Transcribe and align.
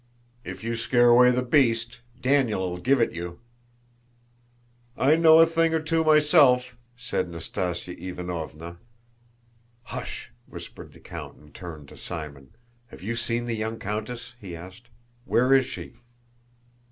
"If 0.43 0.63
you 0.63 0.75
scare 0.77 1.09
away 1.09 1.29
the 1.29 1.43
beast, 1.43 2.01
Daniel'll 2.19 2.77
give 2.79 2.99
it 2.99 3.11
you!" 3.11 3.39
"I 4.97 5.15
know 5.15 5.37
a 5.37 5.45
thing 5.45 5.75
or 5.75 5.79
two 5.79 6.03
myself!" 6.03 6.75
said 6.97 7.29
Nastásya 7.29 7.95
Ivánovna. 8.01 8.77
"Hush!" 9.83 10.31
whispered 10.47 10.93
the 10.93 10.99
count 10.99 11.37
and 11.37 11.53
turned 11.53 11.87
to 11.89 11.97
Simon. 11.97 12.55
"Have 12.87 13.03
you 13.03 13.15
seen 13.15 13.45
the 13.45 13.53
young 13.55 13.77
countess?" 13.77 14.33
he 14.39 14.55
asked. 14.55 14.89
"Where 15.25 15.53
is 15.53 15.67
she?" 15.67 15.97